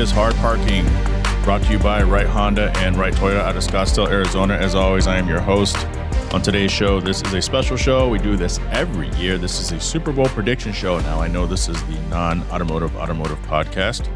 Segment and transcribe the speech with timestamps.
[0.00, 0.86] is Hard Parking,
[1.44, 4.54] brought to you by Right Honda and Right Toyota out of Scottsdale, Arizona.
[4.54, 5.76] As always, I am your host.
[6.32, 8.08] On today's show, this is a special show.
[8.08, 9.36] We do this every year.
[9.36, 10.98] This is a Super Bowl prediction show.
[11.00, 14.08] Now, I know this is the non automotive automotive podcast.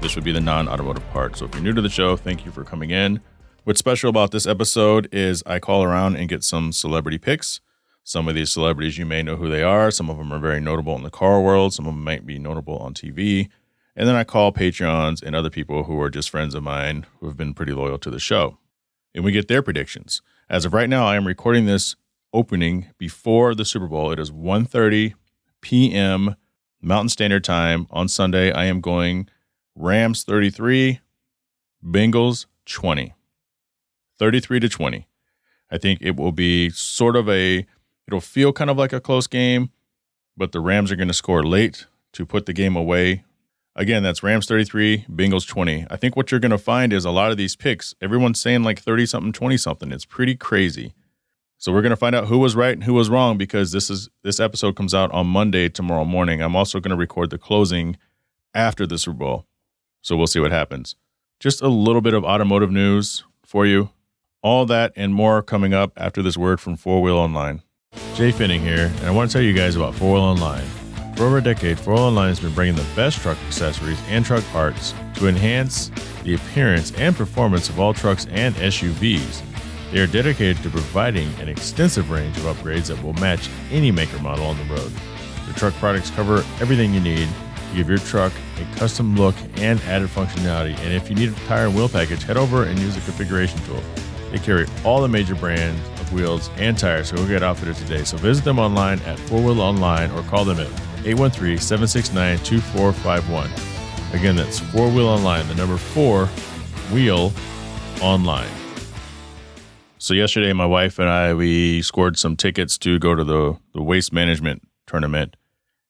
[0.00, 1.36] This would be the non automotive part.
[1.36, 3.20] So, if you're new to the show, thank you for coming in.
[3.64, 7.60] What's special about this episode is I call around and get some celebrity picks.
[8.02, 9.90] Some of these celebrities, you may know who they are.
[9.90, 11.74] Some of them are very notable in the car world.
[11.74, 13.50] Some of them might be notable on TV.
[13.98, 17.26] And then I call Patreons and other people who are just friends of mine who
[17.26, 18.56] have been pretty loyal to the show.
[19.12, 20.22] And we get their predictions.
[20.48, 21.96] As of right now, I am recording this
[22.32, 24.12] opening before the Super Bowl.
[24.12, 25.14] It is 1.30
[25.62, 26.36] p.m.
[26.80, 28.52] Mountain Standard Time on Sunday.
[28.52, 29.28] I am going
[29.74, 31.00] Rams 33,
[31.84, 33.14] Bengals 20.
[34.16, 35.08] 33 to 20.
[35.72, 37.66] I think it will be sort of a
[38.06, 39.72] it'll feel kind of like a close game,
[40.36, 43.24] but the Rams are going to score late to put the game away.
[43.76, 45.86] Again, that's Rams 33, Bengals 20.
[45.88, 48.64] I think what you're going to find is a lot of these picks, everyone's saying
[48.64, 49.92] like 30 something, 20 something.
[49.92, 50.94] It's pretty crazy.
[51.58, 53.90] So we're going to find out who was right and who was wrong because this
[53.90, 56.40] is this episode comes out on Monday tomorrow morning.
[56.40, 57.96] I'm also going to record the closing
[58.54, 59.46] after the Super Bowl.
[60.00, 60.94] So we'll see what happens.
[61.40, 63.90] Just a little bit of automotive news for you.
[64.40, 67.62] All that and more coming up after this word from Four Wheel Online.
[68.14, 70.77] Jhae Pfenning here, and I want to tell you guys about Four Wheel Online.
[71.18, 74.24] For over a decade, Four Wheel Online has been bringing the best truck accessories and
[74.24, 75.90] truck parts to enhance
[76.22, 79.42] the appearance and performance of all trucks and SUVs.
[79.90, 84.20] They are dedicated to providing an extensive range of upgrades that will match any maker
[84.20, 84.92] model on the road.
[85.46, 89.80] Their truck products cover everything you need to give your truck a custom look and
[89.80, 90.78] added functionality.
[90.78, 93.58] And if you need a tire and wheel package, head over and use the configuration
[93.64, 93.82] tool.
[94.30, 98.04] They carry all the major brands of wheels and tires, so go get outfitted today.
[98.04, 100.68] So visit them online at Four Wheel Online or call them at
[101.04, 103.50] 813 769 2451.
[104.12, 106.26] Again, that's Four Wheel Online, the number four
[106.92, 107.32] wheel
[108.00, 108.48] online.
[109.98, 113.82] So yesterday, my wife and I we scored some tickets to go to the the
[113.82, 115.36] waste management tournament,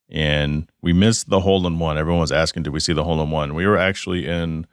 [0.09, 1.97] and we missed the hole in one.
[1.97, 4.67] Everyone was asking, "Did we see the hole in one?" We were actually in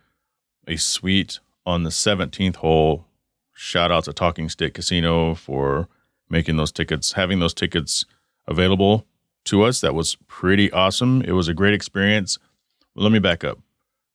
[0.67, 3.05] a suite on the 17th hole.
[3.53, 5.87] Shout out to Talking Stick Casino for
[6.29, 8.05] making those tickets, having those tickets
[8.47, 9.05] available
[9.45, 9.81] to us.
[9.81, 11.21] That was pretty awesome.
[11.21, 12.37] It was a great experience.
[12.95, 13.59] Let me back up.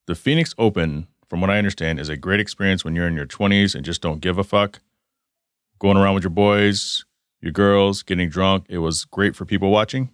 [0.07, 3.27] The Phoenix Open, from what I understand, is a great experience when you're in your
[3.27, 4.81] 20s and just don't give a fuck.
[5.79, 7.05] Going around with your boys,
[7.41, 8.67] your girls, getting drunk.
[8.69, 10.11] It was great for people watching.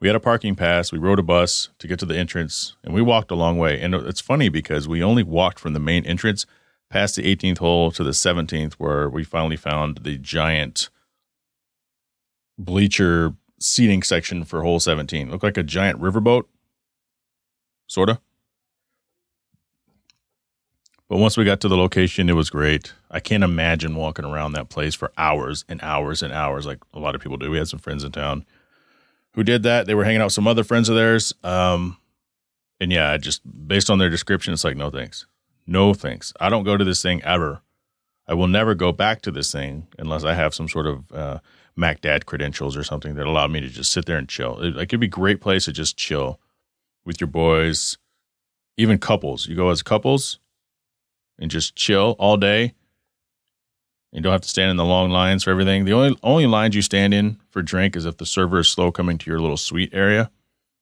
[0.00, 0.92] We had a parking pass.
[0.92, 3.80] We rode a bus to get to the entrance, and we walked a long way.
[3.80, 6.44] And it's funny because we only walked from the main entrance
[6.90, 10.90] past the 18th hole to the 17th, where we finally found the giant
[12.58, 15.30] bleacher seating section for hole 17.
[15.30, 16.44] Looked like a giant riverboat,
[17.86, 18.18] sort of.
[21.08, 22.92] But once we got to the location, it was great.
[23.10, 26.98] I can't imagine walking around that place for hours and hours and hours, like a
[26.98, 27.50] lot of people do.
[27.50, 28.44] We had some friends in town
[29.34, 29.86] who did that.
[29.86, 31.32] They were hanging out with some other friends of theirs.
[31.44, 31.98] Um,
[32.80, 35.26] and yeah, I just based on their description, it's like, no thanks.
[35.64, 36.32] No thanks.
[36.40, 37.62] I don't go to this thing ever.
[38.26, 41.38] I will never go back to this thing unless I have some sort of uh,
[41.76, 44.60] Mac Dad credentials or something that allowed me to just sit there and chill.
[44.60, 46.40] It, it could be a great place to just chill
[47.04, 47.98] with your boys,
[48.76, 49.46] even couples.
[49.46, 50.38] You go as couples
[51.38, 52.74] and just chill all day.
[54.12, 55.84] You don't have to stand in the long lines for everything.
[55.84, 58.90] The only only lines you stand in for drink is if the server is slow
[58.90, 60.30] coming to your little suite area,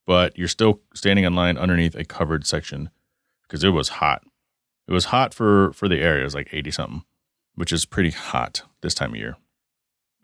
[0.06, 2.90] but you're still standing in line underneath a covered section
[3.42, 4.22] because it was hot.
[4.86, 6.20] It was hot for for the area.
[6.20, 7.04] It was like 80 something,
[7.56, 9.36] which is pretty hot this time of year.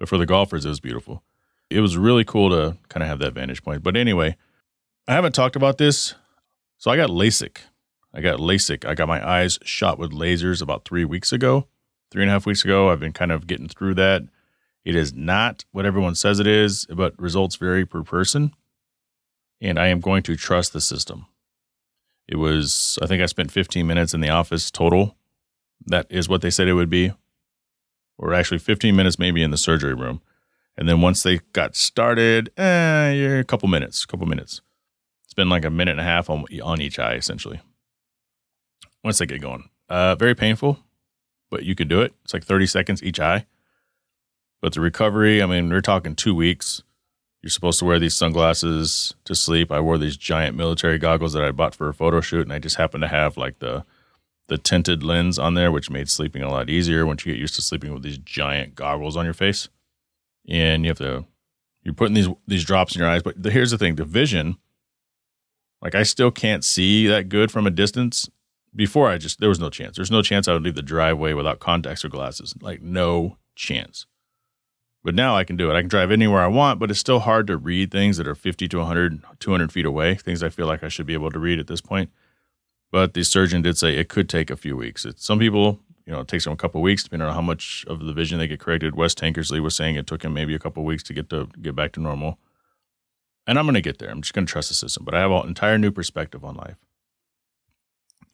[0.01, 1.23] But for the golfers, it was beautiful.
[1.69, 3.85] It was really cool to kind of have that vantage point.
[3.85, 4.37] But anyway,
[5.07, 6.15] I haven't talked about this.
[6.79, 7.59] So I got LASIK.
[8.13, 8.85] I got LASIK.
[8.85, 11.69] I got my eyes shot with lasers about three weeks ago,
[12.11, 12.89] three and a half weeks ago.
[12.89, 14.23] I've been kind of getting through that.
[14.85, 18.55] It is not what everyone says it is, but results vary per person.
[19.61, 21.27] And I am going to trust the system.
[22.27, 25.17] It was, I think I spent 15 minutes in the office total.
[25.87, 27.13] That is what they said it would be.
[28.21, 30.21] Or actually 15 minutes maybe in the surgery room.
[30.77, 34.61] And then once they got started, eh, a couple minutes, a couple minutes.
[35.25, 37.61] It's been like a minute and a half on, on each eye, essentially
[39.03, 39.69] once they get going.
[39.89, 40.79] Uh, very painful,
[41.51, 42.15] but you can do it.
[42.25, 43.47] It's like 30 seconds each eye.
[44.61, 46.83] But the recovery, I mean, we're talking two weeks.
[47.43, 49.73] You're supposed to wear these sunglasses to sleep.
[49.73, 52.59] I wore these giant military goggles that I bought for a photo shoot, and I
[52.59, 53.85] just happened to have like the
[54.51, 57.55] the tinted lens on there, which made sleeping a lot easier once you get used
[57.55, 59.69] to sleeping with these giant goggles on your face.
[60.49, 61.25] And you have to
[61.83, 63.23] you're putting these these drops in your eyes.
[63.23, 64.59] But the, here's the thing: the vision
[65.81, 68.29] Like I still can't see that good from a distance.
[68.75, 69.97] Before I just there was no chance.
[69.97, 72.55] There's no chance I would leave the driveway without contacts or glasses.
[72.61, 74.07] Like no chance.
[75.05, 75.75] But now I can do it.
[75.75, 78.35] I can drive anywhere I want, but it's still hard to read things that are
[78.35, 81.39] 50 to 100, 200 feet away, things I feel like I should be able to
[81.39, 82.11] read at this point.
[82.91, 85.05] But the surgeon did say it could take a few weeks.
[85.05, 87.85] It's, some people, you know, it takes them a couple weeks depending on how much
[87.87, 88.97] of the vision they get corrected.
[88.97, 91.77] Wes Tankersley was saying it took him maybe a couple weeks to get to get
[91.77, 92.39] back to normal.
[93.47, 94.11] And I'm going to get there.
[94.11, 95.05] I'm just going to trust the system.
[95.05, 96.77] But I have an entire new perspective on life.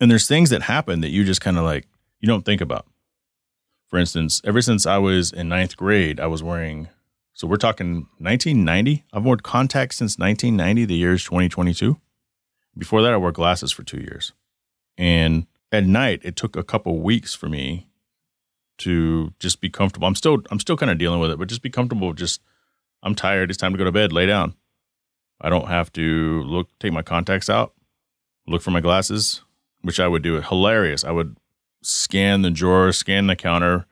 [0.01, 1.87] And there's things that happen that you just kind of like,
[2.21, 2.87] you don't think about.
[3.89, 6.89] For instance, ever since I was in ninth grade, I was wearing,
[7.33, 9.05] so we're talking 1990.
[9.13, 11.99] I've worn contacts since 1990, the year is 2022.
[12.77, 14.33] Before that, I wore glasses for two years.
[14.99, 17.87] And at night, it took a couple weeks for me
[18.79, 20.07] to just be comfortable.
[20.07, 22.13] I'm still, I'm still kind of dealing with it, but just be comfortable.
[22.13, 22.41] Just,
[23.03, 23.51] I'm tired.
[23.51, 24.13] It's time to go to bed.
[24.13, 24.55] Lay down.
[25.41, 27.75] I don't have to look, take my contacts out,
[28.47, 29.43] look for my glasses,
[29.83, 30.41] which I would do.
[30.41, 31.05] Hilarious.
[31.05, 31.37] I would
[31.83, 33.87] scan the drawer, scan the counter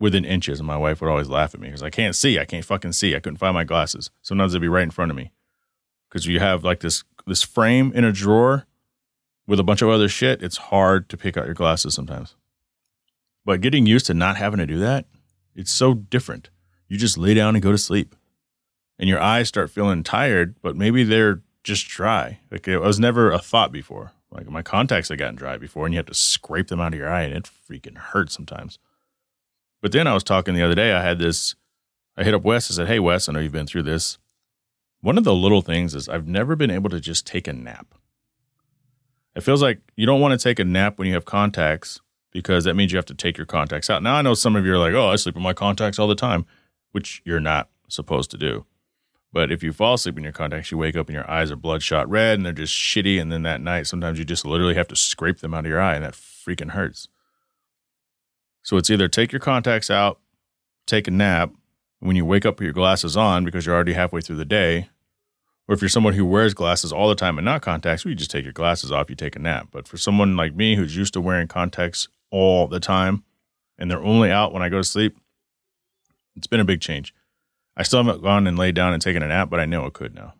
[0.00, 0.60] within inches.
[0.60, 2.38] And my wife would always laugh at me because I can't see.
[2.38, 3.14] I can't fucking see.
[3.14, 4.10] I couldn't find my glasses.
[4.22, 5.32] Sometimes they'd be right in front of me
[6.08, 8.66] because you have like this this frame in a drawer
[9.48, 10.42] with a bunch of other shit.
[10.42, 12.36] It's hard to pick out your glasses sometimes.
[13.44, 15.06] But getting used to not having to do that,
[15.56, 16.50] it's so different.
[16.86, 18.14] You just lay down and go to sleep,
[18.98, 22.40] and your eyes start feeling tired, but maybe they're just dry.
[22.50, 24.12] Like it was never a thought before.
[24.30, 26.98] Like my contacts had gotten dry before, and you have to scrape them out of
[26.98, 28.78] your eye, and it freaking hurts sometimes.
[29.80, 30.92] But then I was talking the other day.
[30.92, 31.54] I had this.
[32.16, 32.70] I hit up Wes.
[32.70, 34.18] I said, "Hey, Wes, I know you've been through this.
[35.00, 37.94] One of the little things is I've never been able to just take a nap.
[39.38, 42.00] It feels like you don't want to take a nap when you have contacts
[42.32, 44.02] because that means you have to take your contacts out.
[44.02, 46.08] Now I know some of you are like, "Oh, I sleep with my contacts all
[46.08, 46.44] the time,"
[46.90, 48.66] which you're not supposed to do.
[49.32, 51.56] But if you fall asleep in your contacts, you wake up and your eyes are
[51.56, 53.20] bloodshot red and they're just shitty.
[53.20, 55.80] And then that night, sometimes you just literally have to scrape them out of your
[55.80, 57.06] eye and that freaking hurts.
[58.64, 60.18] So it's either take your contacts out,
[60.84, 61.52] take a nap.
[62.00, 64.88] When you wake up, put your glasses on because you're already halfway through the day.
[65.68, 68.16] Or if you're someone who wears glasses all the time and not contacts, well, you
[68.16, 69.68] just take your glasses off, you take a nap.
[69.70, 73.24] But for someone like me who's used to wearing contacts all the time
[73.78, 75.16] and they're only out when I go to sleep,
[76.36, 77.14] it's been a big change.
[77.76, 79.92] I still haven't gone and laid down and taken a nap, but I know it
[79.92, 80.34] could now.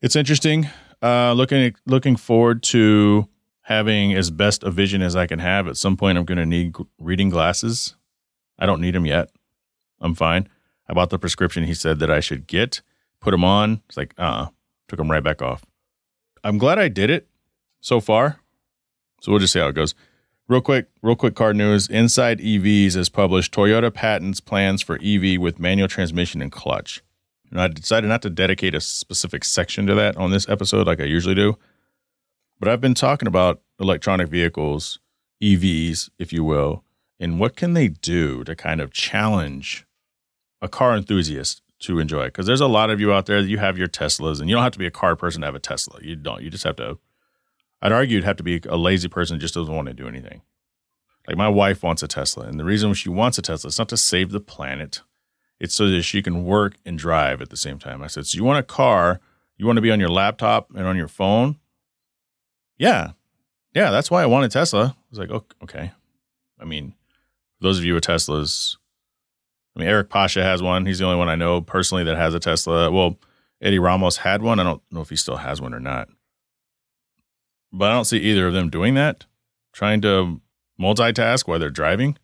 [0.00, 0.68] It's interesting.
[1.02, 3.28] Uh, looking looking forward to
[3.62, 5.66] having as best a vision as I can have.
[5.66, 7.96] At some point, I'm going to need reading glasses.
[8.58, 9.30] I don't need them yet.
[10.00, 10.48] I'm fine.
[10.88, 12.80] I bought the prescription he said that I should get,
[13.26, 13.82] put them on.
[13.88, 14.46] It's like, uh,
[14.86, 15.66] took them right back off.
[16.44, 17.26] I'm glad I did it
[17.80, 18.38] so far.
[19.20, 19.96] So we'll just see how it goes.
[20.46, 21.88] Real quick, real quick car news.
[21.88, 27.02] Inside EVs has published Toyota patents plans for EV with manual transmission and clutch.
[27.50, 31.00] And I decided not to dedicate a specific section to that on this episode like
[31.00, 31.58] I usually do.
[32.60, 35.00] But I've been talking about electronic vehicles,
[35.42, 36.84] EVs, if you will,
[37.18, 39.84] and what can they do to kind of challenge
[40.62, 42.26] a car enthusiast to enjoy?
[42.26, 44.56] Because there's a lot of you out there that you have your Teslas, and you
[44.56, 45.98] don't have to be a car person to have a Tesla.
[46.02, 46.42] You don't.
[46.42, 46.98] You just have to
[47.82, 50.42] I'd argue you'd have to be a lazy person just doesn't want to do anything.
[51.26, 53.88] Like my wife wants a Tesla, and the reason she wants a Tesla is not
[53.90, 55.02] to save the planet.
[55.58, 58.02] It's so that she can work and drive at the same time.
[58.02, 59.20] I said, So you want a car,
[59.56, 61.58] you want to be on your laptop and on your phone?
[62.78, 63.12] Yeah.
[63.74, 64.96] Yeah, that's why I want a Tesla.
[64.96, 65.30] I was like,
[65.62, 65.92] okay.
[66.60, 66.94] I mean,
[67.60, 68.76] those of you with Teslas,
[69.76, 70.86] I mean, Eric Pasha has one.
[70.86, 72.90] He's the only one I know personally that has a Tesla.
[72.90, 73.18] Well,
[73.60, 74.58] Eddie Ramos had one.
[74.58, 76.08] I don't know if he still has one or not.
[77.72, 79.26] But I don't see either of them doing that,
[79.72, 80.40] trying to
[80.80, 82.16] multitask while they're driving.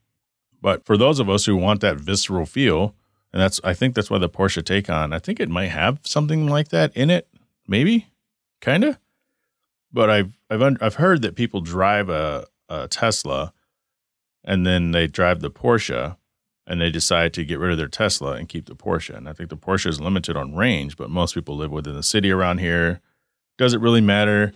[0.63, 2.95] But for those of us who want that visceral feel,
[3.33, 6.47] and that's I think that's why the Porsche Taycan, I think it might have something
[6.47, 7.29] like that in it,
[7.67, 8.07] maybe,
[8.61, 8.99] kind of.
[9.93, 13.53] But I've I've I've heard that people drive a, a Tesla,
[14.45, 16.17] and then they drive the Porsche,
[16.67, 19.17] and they decide to get rid of their Tesla and keep the Porsche.
[19.17, 22.03] And I think the Porsche is limited on range, but most people live within the
[22.03, 23.01] city around here.
[23.59, 24.53] Does it really matter?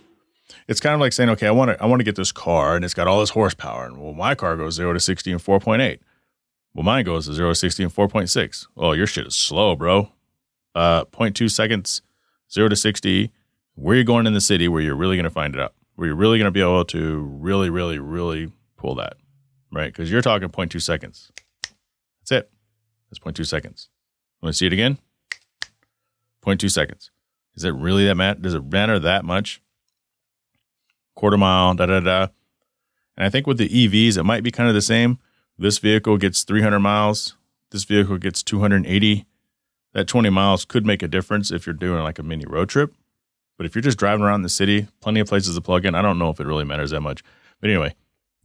[0.67, 2.75] it's kind of like saying, okay, I want to I want to get this car
[2.75, 3.85] and it's got all this horsepower.
[3.85, 6.01] And well, my car goes zero to sixty in four point eight.
[6.73, 8.67] Well, mine goes to zero to sixty in four point six.
[8.77, 10.11] Oh, your shit is slow, bro.
[10.75, 12.03] Uh, 0.2 seconds,
[12.51, 13.31] zero to sixty.
[13.75, 15.73] Where you going in the city where you're really going to find it out?
[15.95, 19.17] Where you're really going to be able to really, really, really pull that,
[19.71, 19.87] right?
[19.87, 21.31] Because you're talking 0.2 seconds.
[23.09, 23.23] That's it.
[23.23, 23.89] 0.2 seconds.
[24.41, 24.97] Want to see it again?
[26.45, 27.11] 0.2 seconds.
[27.55, 28.39] Is it really that matter?
[28.39, 29.61] Does it matter that much?
[31.17, 32.27] quarter mile, da da da.
[33.17, 35.19] And I think with the EVs, it might be kind of the same.
[35.57, 37.35] This vehicle gets 300 miles.
[37.71, 39.25] This vehicle gets 280.
[39.93, 42.93] That 20 miles could make a difference if you're doing like a mini road trip.
[43.57, 45.95] But if you're just driving around the city, plenty of places to plug in.
[45.95, 47.23] I don't know if it really matters that much.
[47.59, 47.95] But anyway,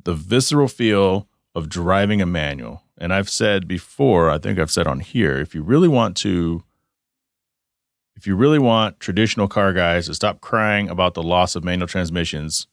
[0.02, 2.82] the visceral feel of driving a manual.
[3.02, 6.62] And I've said before, I think I've said on here, if you really want to
[8.14, 11.88] if you really want traditional car guys to stop crying about the loss of manual
[11.88, 12.68] transmissions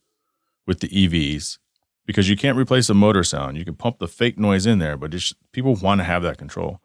[0.68, 1.58] with the EVs,
[2.06, 3.58] because you can't replace the motor sound.
[3.58, 5.16] You can pump the fake noise in there, but
[5.52, 6.80] people want to have that control.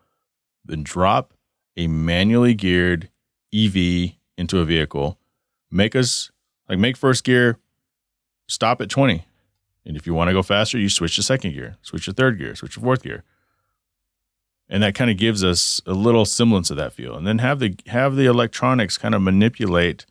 [0.64, 1.34] Then drop
[1.76, 3.10] a manually geared
[3.54, 5.18] EV into a vehicle.
[5.70, 6.30] Make us
[6.66, 7.58] like make first gear
[8.46, 9.26] stop at 20.
[9.84, 12.38] And if you want to go faster, you switch to second gear, switch to third
[12.38, 13.22] gear, switch to fourth gear.
[14.68, 17.16] And that kind of gives us a little semblance of that feel.
[17.16, 20.06] And then have the have the electronics kind of manipulate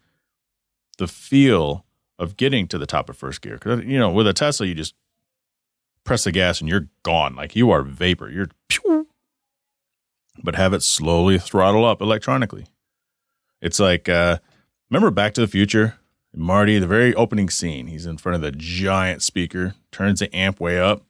[0.98, 1.86] the feel
[2.20, 3.58] of getting to the top of first gear.
[3.58, 4.94] Cause you know, with a Tesla, you just
[6.04, 7.36] press the gas and you're gone.
[7.36, 8.30] Like you are vapor.
[8.30, 9.08] You're pew,
[10.44, 12.68] but have it slowly throttle up electronically.
[13.62, 14.38] It's like uh,
[14.90, 15.96] remember Back to the Future?
[16.36, 20.60] Marty, the very opening scene, he's in front of the giant speaker, turns the amp
[20.60, 21.04] way up,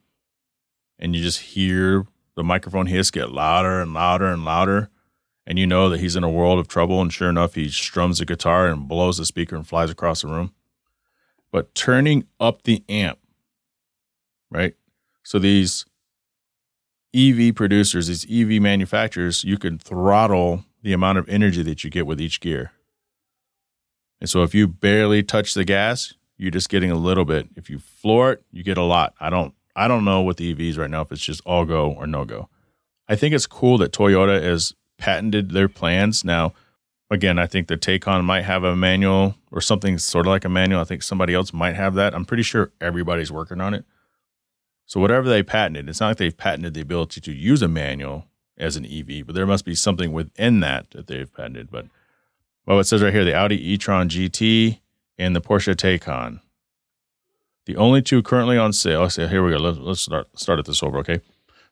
[1.00, 4.90] and you just hear the microphone hiss get louder and louder and louder.
[5.46, 7.02] And you know that he's in a world of trouble.
[7.02, 10.30] And sure enough, he strums the guitar and blows the speaker and flies across the
[10.30, 10.54] room.
[11.52, 13.20] But turning up the amp,
[14.50, 14.76] right?
[15.24, 15.86] So these
[17.14, 22.08] EV producers, these EV manufacturers, you can throttle the amount of energy that you get
[22.08, 22.72] with each gear.
[24.20, 27.50] And so if you barely touch the gas, you're just getting a little bit.
[27.56, 29.14] If you floor it, you get a lot.
[29.20, 31.92] I don't I don't know with the EVs right now if it's just all go
[31.92, 32.50] or no go.
[33.08, 36.24] I think it's cool that Toyota has patented their plans.
[36.24, 36.54] Now,
[37.10, 40.50] again, I think the Taycan might have a manual or something sort of like a
[40.50, 40.82] manual.
[40.82, 42.14] I think somebody else might have that.
[42.14, 43.86] I'm pretty sure everybody's working on it.
[44.86, 48.28] So whatever they patented, it's not like they've patented the ability to use a manual
[48.58, 51.72] as an EV, but there must be something within that that they've patented.
[51.72, 51.88] But
[52.66, 54.80] well, it says right here the Audi e-tron GT
[55.18, 56.40] and the Porsche Taycan.
[57.66, 59.10] The only two currently on sale.
[59.10, 59.58] So here we go.
[59.58, 60.98] Let's, let's start start at this over.
[61.00, 61.22] Okay.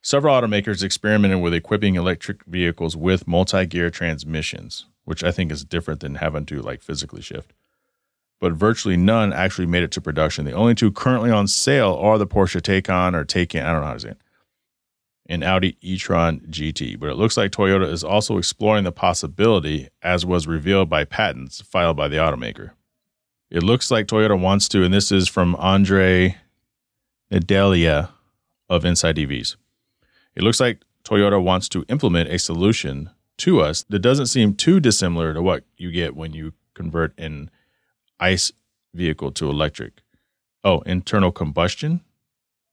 [0.02, 6.00] Several automakers experimented with equipping electric vehicles with multi-gear transmissions, which I think is different
[6.00, 7.54] than having to like physically shift
[8.42, 10.44] but virtually none actually made it to production.
[10.44, 13.88] The only two currently on sale are the Porsche Taycan or Taycan, I don't know
[13.88, 14.18] how to say it,
[15.28, 17.00] and Audi e-tron GT.
[17.00, 21.62] But it looks like Toyota is also exploring the possibility, as was revealed by patents
[21.62, 22.72] filed by the automaker.
[23.52, 26.38] It looks like Toyota wants to, and this is from Andrei
[27.30, 28.10] Nedelea
[28.70, 29.58] of Inside EVs.
[30.36, 34.80] It looks like Toyota wants to implement a solution to us that doesn't seem too
[34.80, 37.52] dissimilar to what you get when you convert an
[38.22, 38.54] ICE
[38.94, 40.00] vehicle to electric.
[40.64, 42.00] Oh, internal combustion?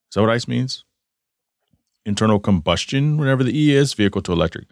[0.08, 0.84] Is that what ICE means?
[2.06, 4.68] Internal combustion, whenever the E is, vehicle to electric.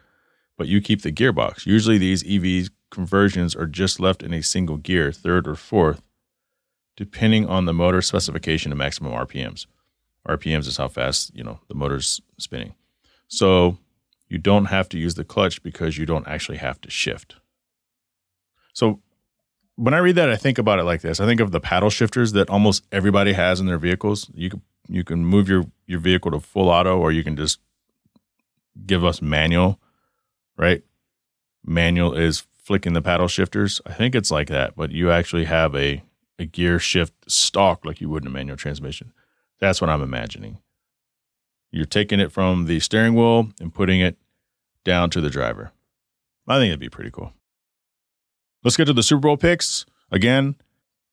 [0.57, 1.65] But you keep the gearbox.
[1.65, 6.01] Usually these EV conversions are just left in a single gear, third or fourth,
[6.95, 9.65] depending on the motor specification and maximum RPMs.
[10.27, 12.73] RPMs is how fast, you know, the motor's spinning.
[13.27, 13.77] So
[14.27, 17.35] you don't have to use the clutch because you don't actually have to shift.
[18.73, 18.99] So
[19.75, 21.19] when I read that, I think about it like this.
[21.19, 24.29] I think of the paddle shifters that almost everybody has in their vehicles.
[24.33, 27.59] You can you can move your your vehicle to full auto, or you can just
[28.85, 29.79] give us manual,
[30.57, 30.83] right?
[31.65, 33.79] Manual is flicking the paddle shifters.
[33.85, 36.03] I think it's like that, but you actually have a
[36.37, 39.11] a gear shift stalk like you would in a manual transmission.
[39.59, 40.59] That's what I'm imagining.
[41.71, 44.17] You're taking it from the steering wheel and putting it
[44.83, 45.71] down to the driver.
[46.47, 47.33] I think it'd be pretty cool.
[48.63, 49.85] Let's get to the Super Bowl picks.
[50.11, 50.55] Again,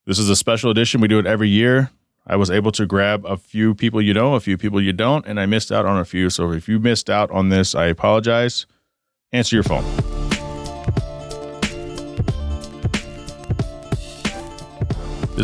[0.06, 1.00] this is a special edition.
[1.00, 1.90] We do it every year.
[2.26, 5.26] I was able to grab a few people you know, a few people you don't,
[5.26, 6.30] and I missed out on a few.
[6.30, 8.66] So if you missed out on this, I apologize.
[9.32, 10.23] Answer your phone.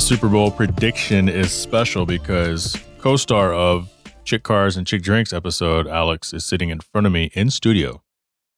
[0.00, 3.92] This Super Bowl prediction is special because co star of
[4.25, 8.02] Chick Cars and Chick Drinks episode, Alex, is sitting in front of me in studio.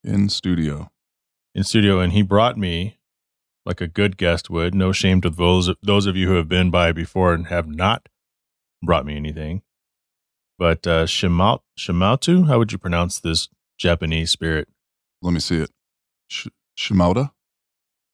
[0.05, 0.93] In studio.
[1.53, 1.99] In studio.
[1.99, 3.01] And he brought me
[3.67, 4.73] like a good guest would.
[4.73, 8.09] No shame to those those of you who have been by before and have not
[8.81, 9.63] brought me anything.
[10.61, 14.69] But uh, Shimau, Shimautu, how would you pronounce this Japanese spirit?
[15.21, 15.73] Let me see it.
[16.29, 16.47] Sh-
[16.79, 17.33] Shimauta?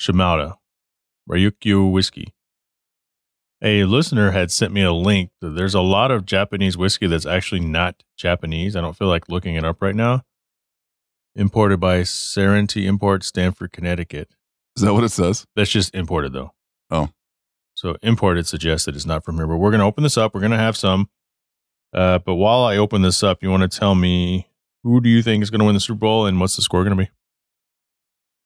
[0.01, 0.57] Shimauta,
[1.31, 2.33] Ryukyu whiskey.
[3.63, 5.31] A listener had sent me a link.
[5.41, 8.77] There's a lot of Japanese whiskey that's actually not Japanese.
[8.77, 10.23] I don't feel like looking it up right now.
[11.35, 14.29] Imported by Serenity Import, Stamford, Connecticut.
[14.77, 15.45] Is that what it says?
[15.57, 16.53] That's just imported though.
[16.91, 17.09] Oh.
[17.75, 19.47] So imported suggests that it's not from here.
[19.47, 20.35] But we're going to open this up.
[20.35, 21.09] We're going to have some.
[21.93, 24.49] Uh, but while I open this up, you want to tell me
[24.83, 26.85] who do you think is going to win the Super Bowl and what's the score
[26.85, 27.11] going to be?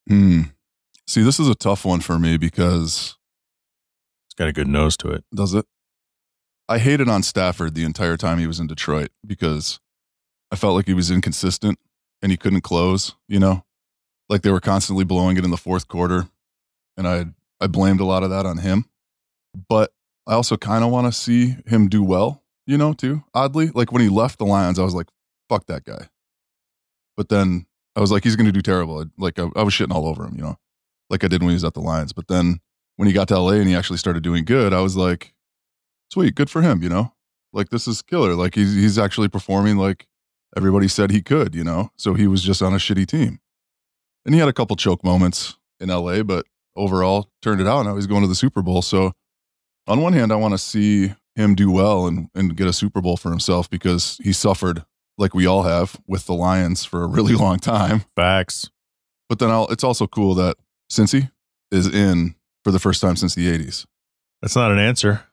[0.08, 0.42] Hmm.
[1.06, 3.16] See, this is a tough one for me because
[4.32, 5.24] It's got a good nose to it.
[5.34, 5.66] Does it?
[6.66, 9.78] I hated on Stafford the entire time he was in Detroit because
[10.50, 11.78] I felt like he was inconsistent
[12.22, 13.66] and he couldn't close, you know?
[14.30, 16.30] Like they were constantly blowing it in the fourth quarter.
[16.96, 17.26] And I
[17.60, 18.86] I blamed a lot of that on him.
[19.68, 19.92] But
[20.26, 23.24] I also kind of want to see him do well, you know, too.
[23.34, 25.08] Oddly, like when he left the Lions, I was like,
[25.50, 26.08] fuck that guy.
[27.18, 29.04] But then I was like, he's going to do terrible.
[29.18, 30.56] Like I, I was shitting all over him, you know,
[31.10, 32.14] like I did when he was at the Lions.
[32.14, 32.60] But then
[32.96, 35.34] when he got to LA and he actually started doing good, I was like,
[36.10, 37.12] sweet, good for him, you know?
[37.52, 38.34] Like this is killer.
[38.34, 40.06] Like he's he's actually performing like
[40.56, 41.90] everybody said he could, you know?
[41.96, 43.40] So he was just on a shitty team.
[44.24, 46.46] And he had a couple choke moments in LA, but
[46.76, 47.82] overall turned it out.
[47.82, 48.82] Now he's going to the Super Bowl.
[48.82, 49.12] So
[49.86, 53.00] on one hand, I want to see him do well and, and get a Super
[53.00, 54.84] Bowl for himself because he suffered
[55.18, 58.04] like we all have with the Lions for a really long time.
[58.16, 58.70] Facts.
[59.28, 60.56] But then I'll, it's also cool that
[60.90, 61.30] Cincy
[61.70, 62.34] is in
[62.64, 63.86] for the first time since the 80s.
[64.40, 65.24] That's not an answer.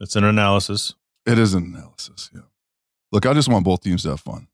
[0.00, 0.94] It's an analysis.
[1.24, 2.30] It is an analysis.
[2.34, 2.42] Yeah.
[3.12, 4.48] Look, I just want both teams to have fun.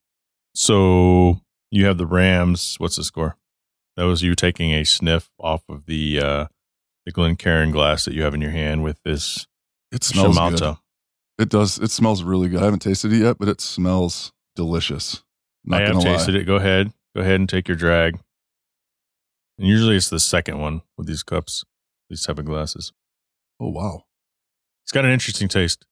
[0.55, 1.41] So
[1.71, 2.77] you have the Rams.
[2.79, 3.37] What's the score?
[3.97, 6.47] That was you taking a sniff off of the uh,
[7.05, 9.47] the Glencairn glass that you have in your hand with this
[9.91, 10.77] It smells good.
[11.39, 11.79] It does.
[11.79, 12.61] It smells really good.
[12.61, 15.23] I haven't tasted it yet, but it smells delicious.
[15.65, 16.17] Not I have gonna lie.
[16.17, 16.45] tasted it.
[16.45, 16.93] Go ahead.
[17.15, 18.19] Go ahead and take your drag.
[19.59, 21.65] And usually it's the second one with these cups,
[22.13, 22.93] these type of glasses.
[23.59, 24.03] Oh wow.
[24.85, 25.87] It's got an interesting taste.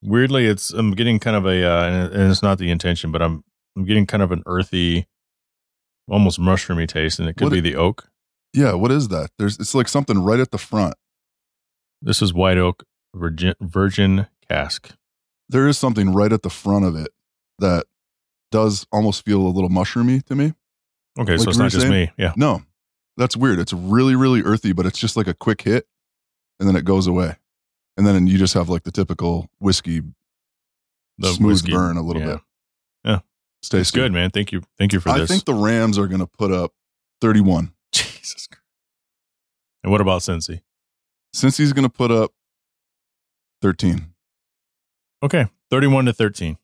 [0.00, 3.42] Weirdly, it's I'm getting kind of a, uh, and it's not the intention, but I'm
[3.76, 5.08] I'm getting kind of an earthy,
[6.08, 8.08] almost mushroomy taste, and it could What be it- the oak.
[8.54, 8.74] Yeah.
[8.74, 9.30] What is that?
[9.38, 9.58] There's.
[9.58, 10.94] It's like something right at the front.
[12.00, 12.84] This is white oak
[13.14, 14.92] virgin, virgin cask.
[15.48, 17.08] There is something right at the front of it
[17.58, 17.86] that
[18.52, 20.54] does almost feel a little mushroomy to me.
[21.18, 22.06] Okay, Like so it's not just saying?
[22.06, 22.12] me.
[22.16, 22.62] Yeah, No,
[23.18, 23.58] that's weird.
[23.58, 25.86] It's really, really earthy, but it's just like a quick hit,
[26.58, 27.36] and then it goes away,
[27.96, 30.00] and then you just have like the typical whiskey
[31.18, 31.72] the smooth whiskey.
[31.72, 32.28] burn a little Yeah.
[32.34, 32.40] bit.
[33.04, 33.18] Yeah.
[33.60, 34.30] it's It's good, man.
[34.30, 34.62] Thank you.
[34.78, 35.30] Thank you for I this.
[35.30, 36.72] I think the Rams are going to put up
[37.20, 37.72] 31.
[37.92, 38.62] Jesus Christ.
[39.82, 40.62] And what about Cincy?
[41.34, 42.32] Cincy's going to put up
[43.62, 44.14] 13.
[45.24, 46.58] Okay, thirty-one to thirteen.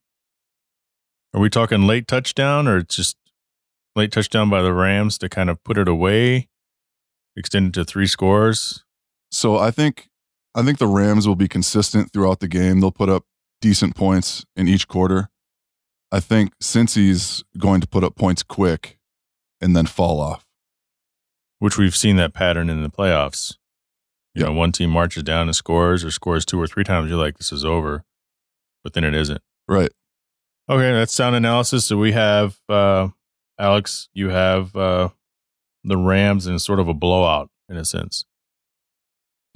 [1.34, 3.16] Are we talking late touchdown or it's just
[3.96, 6.48] late touchdown by the Rams to kind of put it away,
[7.36, 8.84] extend it to three scores?
[9.30, 10.08] So I think
[10.54, 12.80] I think the Rams will be consistent throughout the game.
[12.80, 13.24] They'll put up
[13.60, 15.28] decent points in each quarter.
[16.12, 18.98] I think Cincy's going to put up points quick
[19.60, 20.44] and then fall off.
[21.58, 23.56] Which we've seen that pattern in the playoffs.
[24.34, 24.48] You Yeah.
[24.48, 27.08] know, one team marches down and scores or scores two or three times.
[27.08, 28.04] You're like, this is over,
[28.84, 29.40] but then it isn't.
[29.66, 29.90] Right.
[30.68, 31.86] Okay, that's sound analysis.
[31.86, 33.08] So we have uh,
[33.58, 34.08] Alex.
[34.12, 35.10] You have uh,
[35.84, 38.24] the Rams in sort of a blowout in a sense.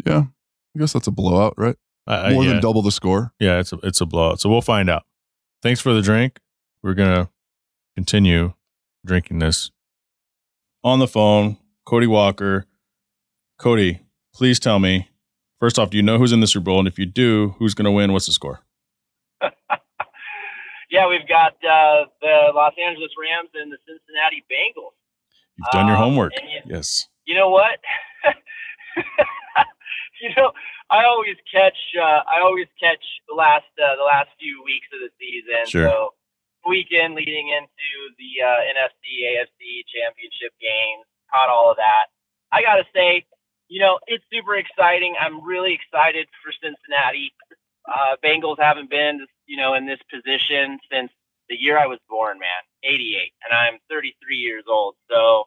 [0.04, 0.24] Yeah.
[0.76, 1.76] I guess that's a blowout, right?
[2.06, 2.52] I- More yeah.
[2.52, 3.32] than double the score.
[3.38, 4.40] Yeah, it's a it's a blowout.
[4.40, 5.04] So we'll find out.
[5.62, 6.38] Thanks for the drink.
[6.82, 7.28] We're gonna
[7.96, 8.54] continue
[9.04, 9.70] drinking this.
[10.84, 12.64] On the phone, Cody Walker.
[13.58, 14.00] Cody,
[14.34, 15.08] please tell me.
[15.58, 16.78] First off, do you know who's in the Super Bowl?
[16.78, 18.12] And if you do, who's gonna win?
[18.12, 18.60] What's the score?
[20.90, 24.94] Yeah, we've got uh, the Los Angeles Rams and the Cincinnati Bengals.
[25.56, 26.32] You've done your Um, homework.
[26.42, 27.08] you- Yes.
[27.26, 27.78] You know what?
[30.20, 30.52] you know,
[30.90, 35.00] I always catch uh, I always catch the last uh, the last few weeks of
[35.04, 35.66] the season.
[35.68, 35.88] Sure.
[35.88, 36.14] So
[36.66, 42.08] weekend leading into the uh, NFC AFC championship games, caught all of that.
[42.50, 43.26] I gotta say,
[43.68, 45.14] you know, it's super exciting.
[45.20, 47.32] I'm really excited for Cincinnati.
[47.88, 51.10] Uh, Bengals haven't been, you know, in this position since
[51.48, 54.94] the year I was born, man, 88, and I'm 33 years old.
[55.10, 55.44] So,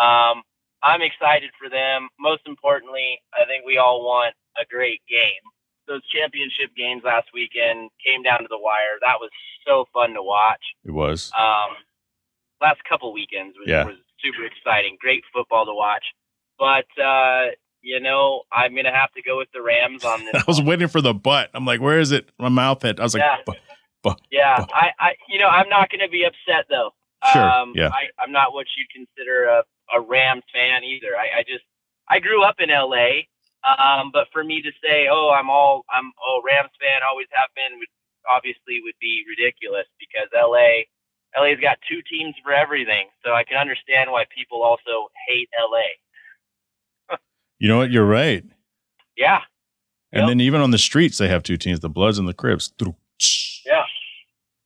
[0.00, 0.42] um,
[0.82, 2.08] I'm excited for them.
[2.18, 5.42] Most importantly, I think we all want a great game.
[5.88, 8.96] Those championship games last weekend came down to the wire.
[9.02, 9.30] That was
[9.66, 10.62] so fun to watch.
[10.84, 11.32] It was.
[11.36, 11.74] Um,
[12.62, 13.84] last couple weekends was, Yeah.
[13.84, 14.96] was super exciting.
[15.00, 16.04] Great football to watch.
[16.58, 17.48] But uh,
[17.82, 20.34] you know, I'm gonna have to go with the Rams on this.
[20.36, 21.50] I was waiting for the butt.
[21.54, 22.28] I'm like, where is it?
[22.38, 23.00] My mouth hit.
[23.00, 23.36] I was like, Yeah.
[24.02, 26.90] "Bu- Yeah, I, I, you know, I'm not going to be upset though.
[27.32, 27.88] Sure, Um, yeah.
[27.92, 29.62] I, I'm not what you'd consider a,
[29.94, 31.12] a Rams fan either.
[31.20, 31.64] I, I just,
[32.08, 33.28] I grew up in LA.
[33.60, 37.50] Um, but for me to say, oh, I'm all, I'm, oh, Rams fan, always have
[37.54, 37.92] been, would
[38.24, 40.88] obviously would be ridiculous because LA,
[41.36, 43.08] LA's got two teams for everything.
[43.22, 45.92] So I can understand why people also hate LA.
[47.60, 47.90] You know what?
[47.92, 48.42] You're right.
[49.16, 49.40] Yeah,
[50.12, 50.28] And Yep.
[50.28, 52.72] then even on the streets, they have two teams: the Bloods and the Crips.
[53.66, 53.84] yeah,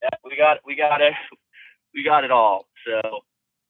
[0.02, 0.08] yeah.
[0.24, 1.12] We got, we got it,
[1.94, 2.66] we got it all.
[2.86, 3.20] So,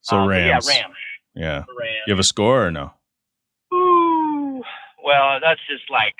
[0.03, 0.67] So um, Rams.
[0.69, 0.97] yeah, Rams,
[1.35, 1.57] Yeah.
[1.79, 2.03] Rams.
[2.07, 2.93] You have a score or no?
[3.73, 4.63] Ooh,
[5.05, 6.15] well, that's just like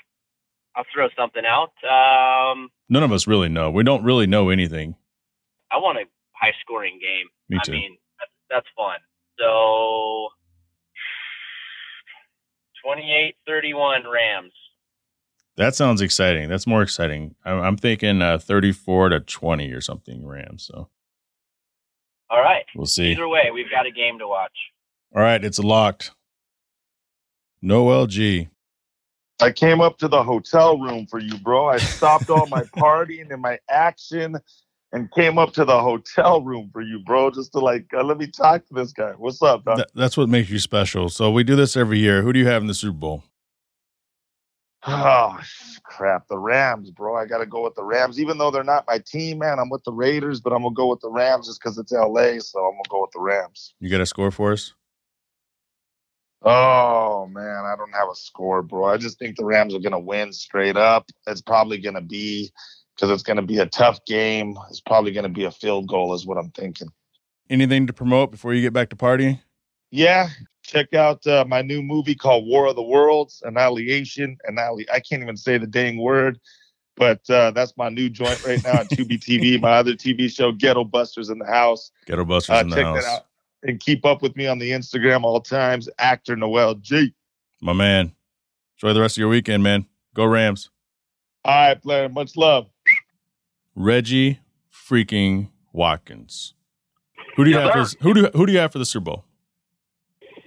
[0.77, 1.73] I'll throw something out.
[1.85, 3.71] Um, None of us really know.
[3.71, 4.97] We don't really know anything.
[5.71, 7.27] I want a high scoring game.
[7.49, 7.73] Me I too.
[7.73, 8.97] mean, that's, that's fun.
[9.39, 10.29] So
[12.87, 14.53] 28-31 Rams.
[15.57, 16.49] That sounds exciting.
[16.49, 17.35] That's more exciting.
[17.45, 20.65] I'm, I'm thinking uh, 34 to 20 or something Rams.
[20.65, 20.89] So
[22.31, 22.65] All right.
[22.75, 23.13] we'll see.
[23.13, 24.57] Either way, we've got a game to watch.
[25.15, 26.11] All right, it's locked.
[27.63, 28.49] Noel G.
[29.41, 31.69] I came up to the hotel room for you, bro.
[31.69, 34.37] I stopped all my partying and my action
[34.95, 38.17] and came up to the hotel room for you, bro, just to like, uh, let
[38.17, 39.11] me talk to this guy.
[39.19, 39.79] What's up, dog?
[39.79, 41.09] Th- that's what makes you special.
[41.09, 42.23] So we do this every year.
[42.23, 43.25] Who do you have in the Super Bowl?
[44.87, 45.41] Oh,
[45.83, 46.29] crap.
[46.29, 47.17] The Rams, bro.
[47.17, 48.21] I got to go with the Rams.
[48.21, 50.89] Even though they're not my team, man, I'm with the Raiders, but I'm to go
[50.89, 52.39] with the Rams just because it's LA.
[52.39, 53.73] So I'm to go with the Rams.
[53.81, 54.75] You got a score for us?
[56.43, 57.65] Oh, man.
[57.65, 58.85] I don't have a score, bro.
[58.85, 61.09] I just think the Rams are going to win straight up.
[61.27, 62.53] It's probably going to be
[62.95, 64.57] because it's going to be a tough game.
[64.71, 66.89] It's probably going to be a field goal, is what I'm thinking.
[67.51, 69.41] Anything to promote before you get back to partying?
[69.91, 70.29] Yeah,
[70.63, 74.39] check out uh, my new movie called War of the Worlds, Annihilation.
[74.45, 76.41] Annihil- I can't even say the dang word,
[76.97, 79.61] but uh, that's my new joint right now on Tubi TV.
[79.61, 81.91] My other TV show, Ghetto Busters in the House.
[82.07, 83.03] Ghetto Busters Uh, in the check house.
[83.03, 83.27] that out
[83.63, 85.89] and keep up with me on the Instagram all times.
[85.99, 87.15] Actor Noel G.
[87.61, 88.13] My man.
[88.77, 89.87] Enjoy the rest of your weekend, man.
[90.15, 90.71] Go Rams.
[91.45, 92.09] All right, player.
[92.09, 92.69] Much love.
[93.75, 94.41] Reggie
[94.73, 96.55] freaking Watkins.
[97.37, 99.05] Who do you Yes, have for who do who do you have for the Super
[99.05, 99.25] Bowl?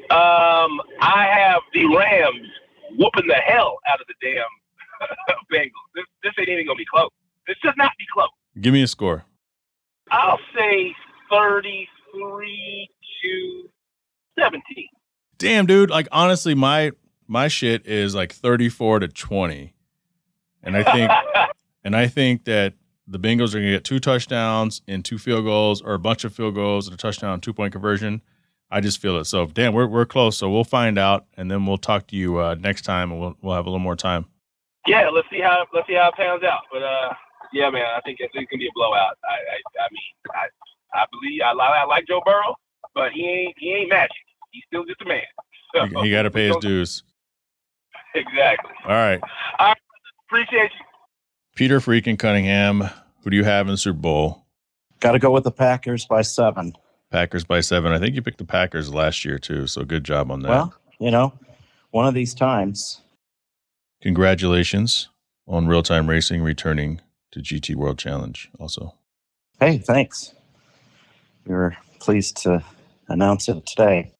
[0.09, 2.47] Um, I have the Rams
[2.97, 4.45] whooping the hell out of the damn
[5.51, 5.71] Bengals.
[5.95, 7.09] This, this ain't even gonna be close.
[7.47, 8.29] This should not be close.
[8.61, 9.25] Give me a score.
[10.11, 10.95] I'll say
[11.29, 12.89] thirty-three
[13.23, 13.69] to
[14.39, 14.87] seventeen.
[15.37, 15.89] Damn, dude.
[15.89, 16.91] Like honestly, my
[17.27, 19.73] my shit is like 34 to 20.
[20.63, 21.11] And I think
[21.83, 22.73] and I think that
[23.07, 26.33] the Bengals are gonna get two touchdowns and two field goals or a bunch of
[26.33, 28.21] field goals and a touchdown, two point conversion.
[28.69, 29.25] I just feel it.
[29.25, 30.37] So damn, we're we're close.
[30.37, 33.37] So we'll find out and then we'll talk to you uh, next time and we'll
[33.41, 34.25] we'll have a little more time.
[34.87, 36.63] yeah, let's see how let's see how it pans out.
[36.71, 37.13] But uh,
[37.53, 39.17] yeah, man, I think it's, it's gonna be a blowout.
[39.23, 42.55] I I, I mean, I I believe I, I like Joe Burrow,
[42.93, 44.17] but he ain't he ain't magic.
[44.51, 45.21] He's still just a man.
[45.73, 47.03] So, He, he gotta pay his dues.
[48.15, 48.71] Exactly.
[48.85, 49.19] All right.
[49.59, 49.75] I
[50.27, 50.85] appreciate you.
[51.57, 52.87] Peter freaking Cunningham,
[53.23, 54.45] who do you have in the Super Bowl?
[54.99, 56.73] Got to go with the Packers by seven.
[57.11, 57.91] Packers by seven.
[57.91, 60.49] I think you picked the Packers last year too, so good job on that.
[60.49, 61.33] Well, you know,
[61.89, 63.01] one of these times.
[64.03, 65.09] Congratulations
[65.47, 68.51] on real time racing returning to GT World Challenge.
[68.59, 68.93] Also,
[69.59, 70.35] Hey, thanks.
[71.47, 72.63] We were pleased to
[73.07, 74.11] announce it today.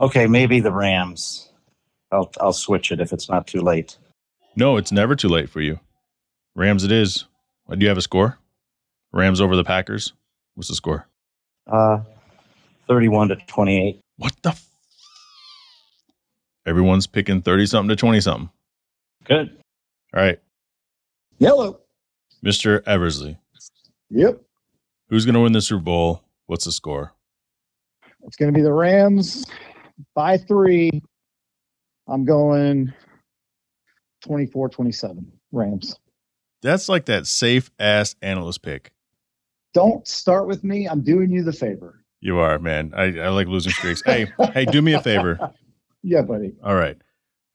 [0.00, 1.50] Okay, maybe the Rams.
[2.10, 3.96] I'll I'll switch it if it's not too late.
[4.56, 5.78] no, it's never too late for you.
[6.54, 7.24] Rams, it is.
[7.68, 8.38] Uh, Do you have a score?
[9.12, 10.12] Rams over the Packers.
[10.54, 11.08] What's the score?
[11.70, 12.00] Uh,
[12.88, 14.00] thirty-one to twenty-eight.
[14.18, 14.50] What the?
[14.50, 14.68] F-
[16.66, 18.50] Everyone's picking thirty something to twenty something.
[19.24, 19.56] Good.
[20.14, 20.38] All right,
[21.38, 21.80] Yellow.
[22.42, 23.38] Mister Eversley,
[24.10, 24.40] Yep.
[25.08, 26.22] who's going to win the Super Bowl?
[26.46, 27.12] What's the score?
[28.24, 29.46] It's going to be the Rams
[30.14, 30.90] by three.
[32.06, 32.92] I'm going
[34.24, 35.32] 24 27.
[35.52, 35.96] Rams.
[36.64, 38.92] That's like that safe ass analyst pick.
[39.74, 40.86] Don't start with me.
[40.88, 42.02] I'm doing you the favor.
[42.20, 42.92] You are, man.
[42.96, 44.02] I, I like losing streaks.
[44.04, 45.38] hey, hey, do me a favor.
[46.06, 46.52] Yeah, buddy.
[46.62, 46.98] All right.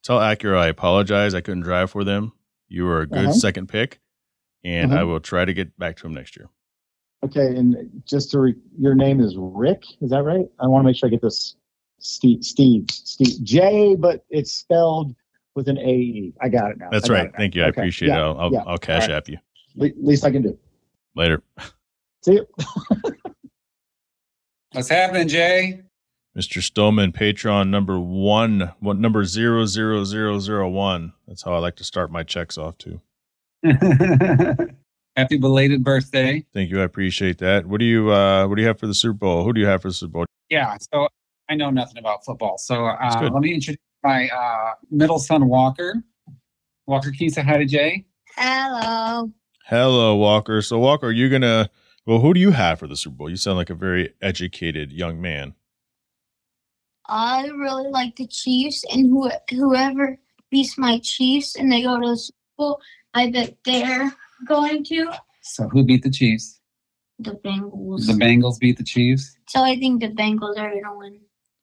[0.04, 1.36] Tell Acura I apologize.
[1.36, 2.34] I couldn't drive for them.
[2.67, 3.34] You were a good Uh-huh.
[3.34, 4.00] second pick,
[4.63, 5.02] and Uh-huh.
[5.02, 6.50] I will try to get back to him next year.
[7.24, 7.56] Okay.
[7.56, 9.84] And just to, re- your name is Rick.
[10.02, 10.48] Is that right?
[10.60, 11.58] I want to make sure I get this.
[12.00, 15.13] Steve, Steve, Steve, J, but it's spelled
[15.56, 16.34] with an A E.
[16.42, 16.90] I got it now.
[16.92, 17.32] That's I right.
[17.32, 17.38] now.
[17.38, 17.64] Thank you.
[17.64, 17.82] I Okay.
[17.82, 18.22] appreciate Yeah, it.
[18.22, 18.64] I'll, I'll, yeah.
[18.66, 19.16] I'll cash All right.
[19.18, 19.38] app you
[19.76, 20.58] Le- least I can do.
[21.16, 21.42] later.
[22.24, 22.48] See you.
[24.74, 25.82] What's happening, Jay?
[26.38, 26.62] Mr.
[26.62, 31.14] Stillman, Patreon number one, what number zero zero zero zero one.
[31.28, 33.02] That's how I like to start my checks off too.
[35.16, 36.46] Happy belated birthday.
[36.54, 36.80] Thank you.
[36.82, 37.66] I appreciate that.
[37.66, 39.44] What do you uh what do you have for the Super Bowl?
[39.44, 40.26] Who do you have for the Super Bowl?
[40.50, 41.08] Yeah, so
[41.50, 42.58] I know nothing about football.
[42.60, 46.04] So uh, let me introduce my uh, middle son, Walker.
[46.88, 48.06] Walker, can you say hi to Jay?
[48.36, 49.32] Hello.
[49.66, 50.62] Hello, Walker.
[50.62, 51.70] So Walker, are you gonna
[52.06, 53.30] well, who do you have for the Super Bowl?
[53.30, 55.54] You sound like a very educated young man.
[57.08, 60.18] I really like the Chiefs, and who, whoever
[60.50, 62.82] beats my Chiefs and they go to the Super Bowl,
[63.14, 64.12] I bet they're
[64.48, 66.60] going to So who beat the Chiefs?
[67.20, 68.08] the Bengals.
[68.08, 69.38] The Bengals beat the Chiefs.
[69.50, 71.20] so I think the Bengals are going to win.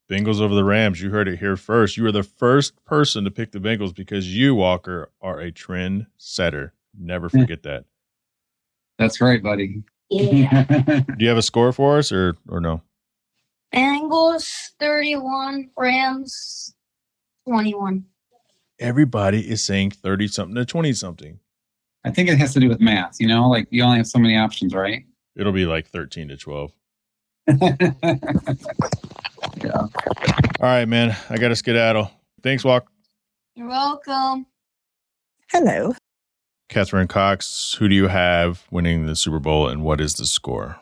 [0.09, 1.01] Bengals over the Rams.
[1.01, 1.97] You heard it here first.
[1.97, 6.07] You were the first person to pick the Bengals because you, Walker, are a trend
[6.17, 6.73] setter.
[6.99, 7.85] Never forget that.
[8.99, 9.83] That's right, buddy.
[10.09, 10.63] Yeah.
[11.07, 12.83] Do you have a score for us or or no?
[13.75, 16.75] Bengals 31, Rams
[17.47, 18.05] 21.
[18.79, 21.41] Everybody is saying 30 something to 20 something.
[22.05, 23.17] I think it has to do with math.
[23.19, 25.05] You know, like you only have so many options, right?
[25.35, 26.73] It'll be like 13 to 12.
[29.63, 29.81] yeah.
[29.81, 29.89] All
[30.61, 31.17] right, man.
[31.31, 32.11] I got to skedaddle.
[32.43, 32.91] Thanks, Walk.
[33.55, 34.47] You're welcome.
[35.51, 35.95] Hello.
[36.69, 40.79] Catherine Cox, who do you have winning the Super Bowl and what is the score?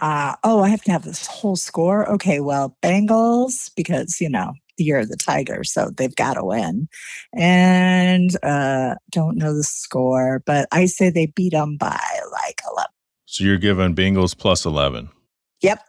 [0.00, 2.08] Uh, oh, I have to have this whole score.
[2.08, 6.44] Okay, well, Bengals, because, you know, the year of the tiger, so they've got to
[6.44, 6.88] win.
[7.36, 12.00] And uh, don't know the score, but I say they beat them by
[12.32, 12.88] like 11.
[13.26, 15.08] So you're giving Bengals plus 11.
[15.62, 15.82] Yep,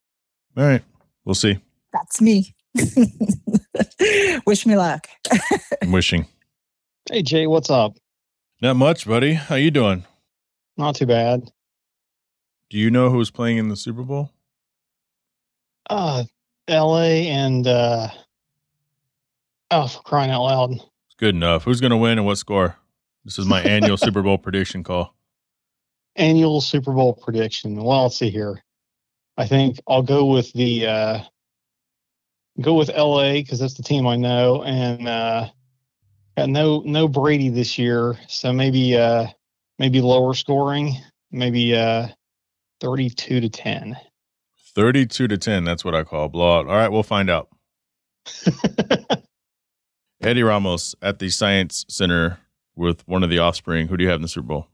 [0.58, 0.84] All right.
[1.24, 1.60] We'll see.
[2.10, 2.56] That's me.
[4.46, 5.08] Wish me luck.
[5.82, 6.26] I'm wishing.
[7.10, 7.98] Hey Jay, what's up?
[8.62, 9.34] Not much, buddy.
[9.34, 10.06] How you doing?
[10.78, 11.52] Not too bad.
[12.70, 14.32] Do you know who's playing in the Super Bowl?
[15.90, 16.24] Uh
[16.70, 18.08] LA and uh
[19.72, 20.72] oh for crying out loud.
[20.72, 21.64] It's good enough.
[21.64, 22.76] Who's going to win and what score?
[23.26, 25.16] This is my annual Super Bowl prediction call.
[26.16, 27.76] Annual Super Bowl prediction.
[27.76, 28.64] Well, let's see here.
[29.38, 31.24] I think I'll go with the uh
[32.62, 35.50] go with LA because that's the team I know and uh
[36.38, 39.28] got no no Brady this year, so maybe uh
[39.78, 40.96] maybe lower scoring,
[41.32, 42.08] maybe uh
[42.82, 43.98] 32 to 10.
[44.76, 45.64] 32 to 10.
[45.64, 46.68] That's what I call a blowout.
[46.68, 46.92] All right.
[46.92, 47.50] We'll find out.
[50.22, 52.40] Eddie Ramos at the Science Center
[52.76, 53.88] with one of the offspring.
[53.88, 54.68] Who do you have in the Super Bowl?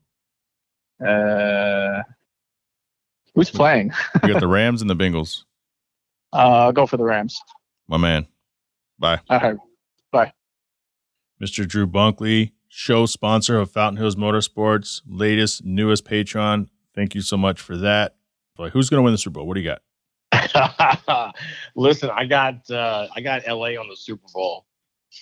[1.05, 2.01] Uh,
[3.33, 3.91] who's playing?
[4.23, 5.43] You got the Rams and the Bengals.
[6.33, 7.39] Uh, I'll go for the Rams.
[7.87, 8.27] My man.
[8.97, 9.19] Bye.
[9.29, 9.57] All right.
[10.11, 10.33] Bye.
[11.41, 11.67] Mr.
[11.67, 16.69] Drew Bunkley, show sponsor of Fountain Hills Motorsports, latest, newest patron.
[16.93, 18.15] Thank you so much for that.
[18.55, 19.47] Boy, who's going to win the Super Bowl?
[19.47, 19.75] What do you
[20.31, 21.33] got?
[21.75, 24.65] Listen, I got uh, I got LA on the Super Bowl.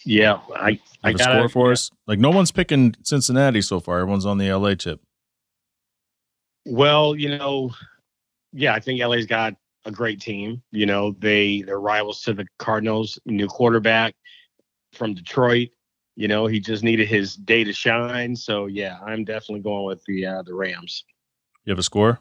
[0.05, 1.91] Yeah, I I got score for us?
[2.07, 3.99] Like, no one's picking Cincinnati so far.
[3.99, 5.01] Everyone's on the LA tip.
[6.65, 7.71] Well, you know,
[8.53, 10.61] yeah, I think LA's got a great team.
[10.71, 13.19] You know, they they're rivals to the Cardinals.
[13.25, 14.15] New quarterback
[14.93, 15.69] from Detroit.
[16.15, 18.35] You know, he just needed his day to shine.
[18.35, 21.03] So yeah, I'm definitely going with the uh, the Rams.
[21.65, 22.19] You have a score?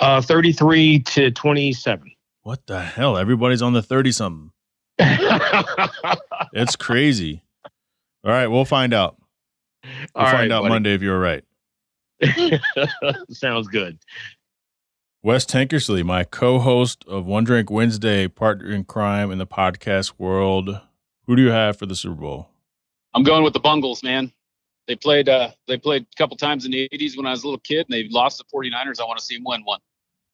[0.00, 2.12] Uh, 33 to 27.
[2.42, 3.16] What the hell?
[3.16, 4.50] Everybody's on the 30 something.
[6.52, 7.42] It's crazy.
[8.24, 9.16] All right, we'll find out.
[9.84, 10.74] We'll All find right, out buddy.
[10.74, 11.44] Monday if you're right.
[13.30, 13.98] Sounds good.
[15.20, 20.12] Wes Tankersley, my co host of One Drink Wednesday, partner in crime in the podcast
[20.16, 20.80] world.
[21.26, 22.50] Who do you have for the Super Bowl?
[23.14, 24.32] I'm going with the Bungles, man.
[24.86, 27.46] They played uh, they played a couple times in the 80s when I was a
[27.46, 29.00] little kid, and they lost the 49ers.
[29.00, 29.80] I want to see them win one.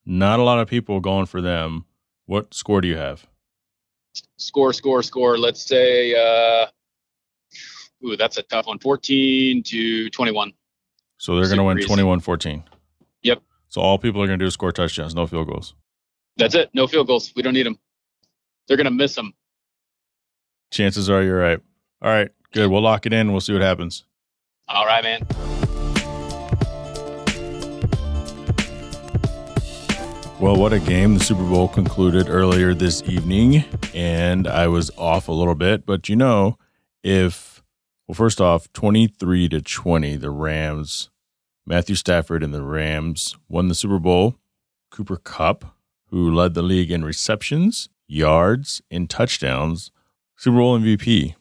[0.04, 1.86] Not a lot of people going for them.
[2.26, 3.26] What score do you have?
[4.36, 5.38] Score, score, score.
[5.38, 6.66] Let's say, uh,
[8.04, 10.52] ooh, that's a tough one 14 to 21.
[11.16, 12.64] So they're going to win 21 14.
[13.74, 15.74] So all people are going to do is score touchdowns, no field goals.
[16.36, 16.70] That's it.
[16.74, 17.32] No field goals.
[17.34, 17.76] We don't need them.
[18.68, 19.34] They're going to miss them.
[20.70, 21.58] Chances are you're right.
[22.00, 22.70] All right, good.
[22.70, 23.32] We'll lock it in.
[23.32, 24.04] We'll see what happens.
[24.68, 25.26] All right, man.
[30.38, 31.14] Well, what a game.
[31.14, 35.84] The Super Bowl concluded earlier this evening, and I was off a little bit.
[35.84, 36.58] But you know,
[37.02, 37.60] if,
[38.06, 41.10] well, first off, 23 to 20, the Rams,
[41.66, 44.36] Matthew Stafford and the Rams won the Super Bowl.
[44.90, 45.64] Cooper Kupp,
[46.10, 49.90] who led the league in receptions, yards, and touchdowns,
[50.36, 51.34] Super Bowl MVP.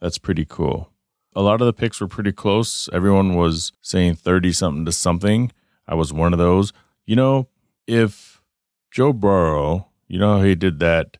[0.00, 0.90] That's pretty cool.
[1.34, 2.88] A lot of the picks were pretty close.
[2.92, 5.52] Everyone was saying 30 something to something.
[5.86, 6.72] I was one of those.
[7.04, 7.48] You know,
[7.86, 8.40] if
[8.90, 11.18] Joe Burrow, you know how he did that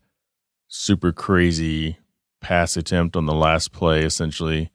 [0.68, 1.98] super crazy
[2.40, 4.70] pass attempt on the last play, essentially,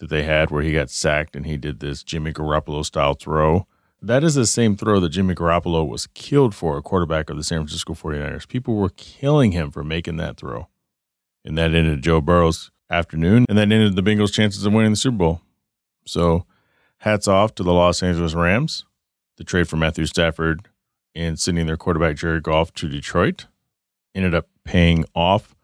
[0.00, 3.66] that they had where he got sacked and he did this Jimmy Garoppolo style throw.
[4.02, 7.44] That is the same throw that Jimmy Garoppolo was killed for, a quarterback of the
[7.44, 8.48] San Francisco 49ers.
[8.48, 10.68] People were killing him for making that throw.
[11.44, 14.96] And that ended Joe Burrow's afternoon, and that ended the Bengals' chances of winning the
[14.96, 15.42] Super Bowl.
[16.06, 16.44] So,
[16.98, 18.84] hats off to the Los Angeles Rams.
[19.36, 20.66] The trade for Matthew Stafford
[21.14, 23.46] and sending their quarterback Jared Goff to Detroit
[24.14, 25.54] ended up paying off.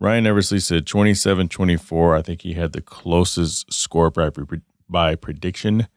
[0.00, 2.16] Ryan Eversley said 27 24.
[2.16, 4.30] I think he had the closest score by,
[4.88, 5.88] by prediction.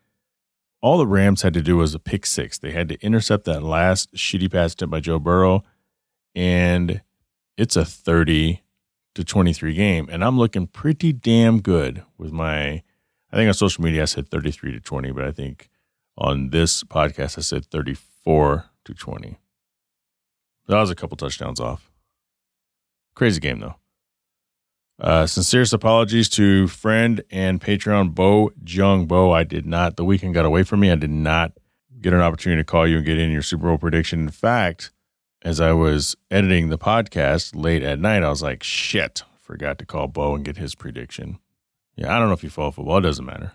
[0.81, 2.59] All the Rams had to do was a pick six.
[2.59, 5.63] They had to intercept that last shitty pass attempt by Joe Burrow.
[6.35, 7.01] And
[7.57, 8.61] it's a 30
[9.15, 10.09] to 23 game.
[10.11, 12.83] And I'm looking pretty damn good with my,
[13.31, 15.69] I think on social media I said 33 to 20, but I think
[16.17, 19.37] on this podcast I said 34 to 20.
[20.67, 21.89] That was a couple touchdowns off.
[23.15, 23.75] Crazy game though.
[24.99, 29.31] Uh, sincerest apologies to friend and Patreon Bo Jung Bo.
[29.31, 29.97] I did not.
[29.97, 30.91] The weekend got away from me.
[30.91, 31.53] I did not
[31.99, 34.19] get an opportunity to call you and get in your Super Bowl prediction.
[34.19, 34.91] In fact,
[35.41, 39.85] as I was editing the podcast late at night, I was like, shit, forgot to
[39.85, 41.39] call Bo and get his prediction.
[41.95, 42.99] Yeah, I don't know if you follow football.
[42.99, 43.51] It doesn't matter.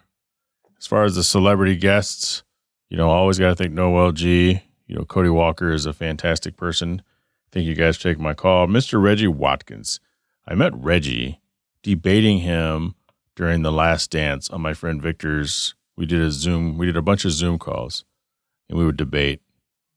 [0.79, 2.43] As far as the celebrity guests,
[2.89, 4.63] you know, always got to thank Noel G.
[4.87, 7.03] You know, Cody Walker is a fantastic person.
[7.53, 8.67] Thank you guys for taking my call.
[8.67, 9.03] Mr.
[9.03, 10.01] Reggie Watkins.
[10.49, 11.41] I met Reggie
[11.83, 12.95] debating him
[13.37, 15.75] during the last dance on my friend Victor's.
[15.95, 18.05] We did a Zoom, we did a bunch of Zoom calls
[18.69, 19.43] and we would debate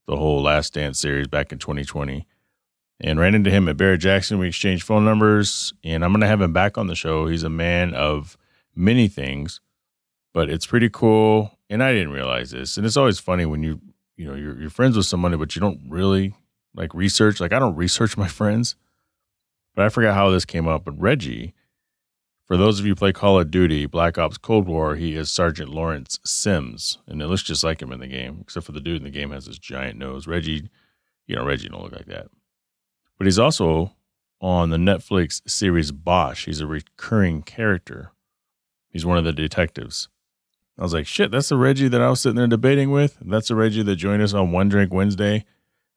[0.06, 2.26] the whole Last Dance series back in 2020.
[3.04, 4.38] And ran into him at Barrett Jackson.
[4.38, 7.26] We exchanged phone numbers, and I'm going to have him back on the show.
[7.26, 8.36] He's a man of
[8.76, 9.60] many things,
[10.32, 11.58] but it's pretty cool.
[11.68, 12.76] And I didn't realize this.
[12.76, 13.80] And it's always funny when you,
[14.16, 16.32] you know, you're, you're friends with somebody, but you don't really
[16.76, 17.40] like research.
[17.40, 18.76] Like I don't research my friends,
[19.74, 20.84] but I forgot how this came up.
[20.84, 21.54] But Reggie,
[22.46, 25.30] for those of you who play Call of Duty, Black Ops Cold War, he is
[25.30, 28.80] Sergeant Lawrence Sims, and it looks just like him in the game, except for the
[28.80, 30.26] dude in the game has this giant nose.
[30.26, 30.68] Reggie,
[31.26, 32.26] you know, Reggie don't look like that.
[33.16, 33.92] But he's also
[34.40, 36.46] on the Netflix series Bosch.
[36.46, 38.12] He's a recurring character.
[38.90, 40.08] He's one of the detectives.
[40.78, 43.16] I was like, shit, that's the Reggie that I was sitting there debating with.
[43.20, 45.44] That's the Reggie that joined us on One Drink Wednesday.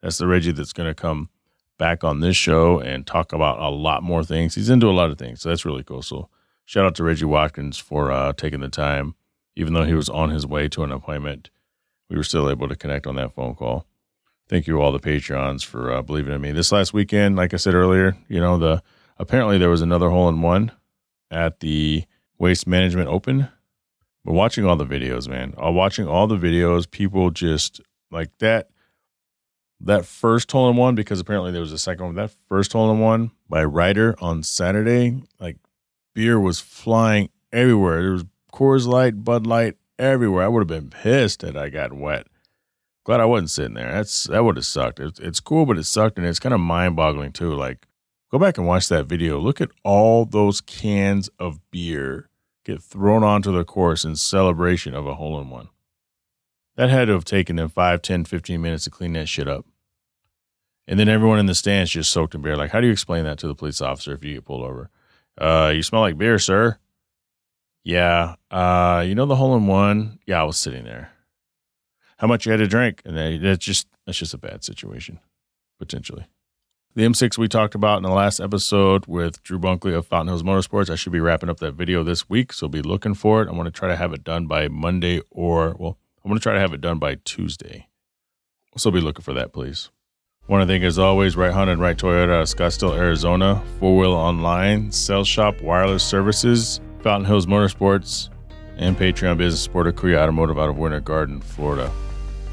[0.02, 1.30] That's the Reggie that's going to come
[1.78, 4.56] back on this show and talk about a lot more things.
[4.56, 5.42] He's into a lot of things.
[5.42, 6.02] So that's really cool.
[6.02, 6.30] So
[6.66, 9.16] shout out to Reggie Watkins for uh, taking the time,
[9.56, 11.50] even though he was on his way to an appointment.
[12.10, 13.86] We were still able to connect on that phone call.
[14.48, 16.52] Thank you all the Patreons for uh, believing in me.
[16.52, 18.84] This last weekend, like I said earlier, you know the
[19.18, 20.72] apparently there was another hole in one
[21.32, 22.06] at the
[22.38, 23.48] Waste Management Open.
[24.24, 28.70] But watching all the videos, man, uh, watching all the videos, people just like that.
[29.82, 32.16] That first hole in one, because apparently there was a second one.
[32.16, 35.58] That first hole in one by Ryder on Saturday, like
[36.14, 38.02] beer was flying everywhere.
[38.02, 40.46] There was Coors Light, Bud Light everywhere.
[40.46, 42.28] I would have been pissed that I got wet.
[43.04, 43.92] Glad I wasn't sitting there.
[43.92, 45.00] That's that would have sucked.
[45.00, 47.54] It's, it's cool, but it sucked, and it's kind of mind boggling too.
[47.54, 47.86] Like,
[48.32, 49.40] go back and watch that video.
[49.40, 52.30] Look at all those cans of beer
[52.66, 55.70] get thrown onto the course in celebration of a hole in one.
[56.76, 59.66] That had to have taken them 5, 10, 15 minutes to clean that shit up.
[60.88, 62.56] And then everyone in the stands just soaked in beer.
[62.56, 64.90] Like, how do you explain that to the police officer if you get pulled over?
[65.38, 66.78] Uh, you smell like beer, sir.
[67.84, 68.36] Yeah.
[68.52, 70.20] Uh, you know the hole in one?
[70.26, 71.12] Yeah, I was sitting there.
[72.18, 73.02] How much you had to drink?
[73.06, 75.20] And they, that's just that's just a bad situation,
[75.80, 76.26] potentially.
[76.96, 80.44] The M6 we talked about in the last episode with Drew Bunkley of Fountain Hills
[80.44, 80.90] Motorsports.
[80.90, 83.50] I should be wrapping up that video this week, so be looking for it.
[83.50, 86.44] I want to try to have it done by Monday or well, I'm going to
[86.44, 87.88] try to have it done by Tuesday.
[88.78, 89.92] So be looking for that, please.
[90.48, 94.92] Want to thank, as always, Right Honda and Right Toyota Scottsdale, Arizona, Four Wheel Online,
[94.92, 98.30] Sales Shop Wireless Services, Fountain Hills Motorsports,
[98.78, 101.92] and Patreon Business Support of Korea Automotive out of Winter Garden, Florida.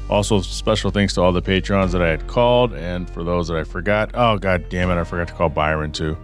[0.07, 3.57] Also, special thanks to all the patrons that I had called, and for those that
[3.57, 4.11] I forgot.
[4.13, 6.15] Oh, god damn it, I forgot to call Byron too.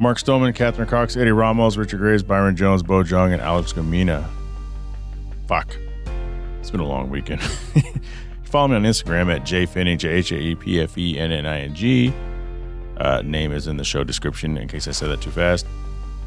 [0.00, 4.24] Mark Stoneman, Catherine Cox, Eddie Ramos, Richard Graves, Byron Jones, Bo Jung, and Alex Gumina.
[5.46, 5.76] Fuck.
[6.60, 7.42] It's been a long weekend.
[8.44, 11.46] Follow me on Instagram at jhaepfenning, J H A E P F E N N
[11.46, 12.12] I N G.
[12.96, 15.66] Uh, name is in the show description in case I said that too fast.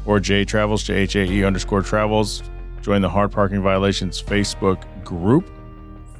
[0.06, 2.42] Or J Travels, J H A E underscore travels.
[2.82, 5.50] Join the Hard Parking Violations Facebook group.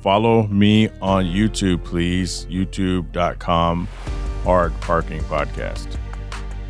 [0.01, 2.47] Follow me on YouTube, please.
[2.47, 3.87] YouTube.com
[4.45, 5.99] Hard Parking Podcast.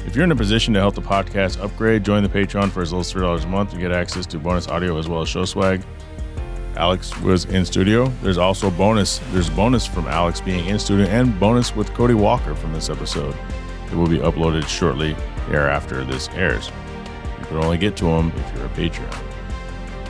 [0.07, 2.93] If you're in a position to help the podcast upgrade, join the Patreon for as
[2.93, 5.45] little as $3 a month and get access to bonus audio as well as show
[5.45, 5.83] swag.
[6.77, 8.07] Alex was in studio.
[8.23, 9.21] There's also bonus.
[9.33, 13.37] There's bonus from Alex being in studio and bonus with Cody Walker from this episode.
[13.87, 15.17] It will be uploaded shortly
[15.49, 16.71] thereafter this airs.
[17.39, 19.23] You can only get to them if you're a Patreon.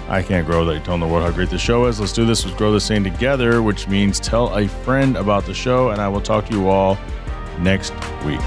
[0.08, 1.98] I can't grow that telling the world how great the show is.
[1.98, 2.44] Let's do this.
[2.44, 6.08] Let's grow this thing together, which means tell a friend about the show, and I
[6.08, 6.98] will talk to you all
[7.58, 7.92] next
[8.24, 8.40] week.